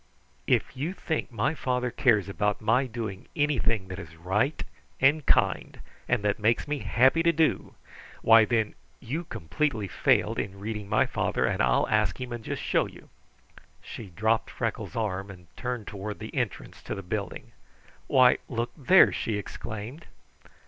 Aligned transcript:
"If 0.47 0.75
you 0.75 0.93
think 0.93 1.31
my 1.31 1.53
father 1.53 1.91
cares 1.91 2.27
about 2.27 2.59
my 2.59 2.87
doing 2.87 3.27
anything 3.35 3.87
that 3.89 3.99
is 3.99 4.15
right 4.15 4.63
and 4.99 5.23
kind, 5.27 5.79
and 6.09 6.23
that 6.23 6.39
makes 6.39 6.67
me 6.67 6.79
happy 6.79 7.21
to 7.21 7.31
do 7.31 7.75
why, 8.23 8.45
then 8.45 8.73
you 8.99 9.25
completely 9.25 9.87
failed 9.87 10.39
in 10.39 10.59
reading 10.59 10.89
my 10.89 11.05
father, 11.05 11.45
and 11.45 11.61
I'll 11.61 11.87
ask 11.87 12.19
him 12.19 12.33
and 12.33 12.43
just 12.43 12.63
show 12.63 12.87
you." 12.87 13.09
She 13.83 14.07
dropped 14.09 14.49
Freckles' 14.49 14.95
arm 14.95 15.29
and 15.29 15.55
turned 15.55 15.85
toward 15.85 16.17
the 16.17 16.33
entrance 16.33 16.81
to 16.81 16.95
the 16.95 17.03
building. 17.03 17.51
"Why, 18.07 18.39
look 18.49 18.71
there!" 18.75 19.11
she 19.13 19.37
exclaimed. 19.37 20.07